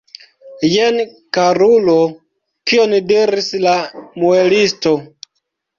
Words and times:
Jen, 0.69 0.97
karulo, 1.37 1.95
kion 2.73 2.97
diris 3.13 3.53
la 3.69 3.79
muelisto! 4.25 5.01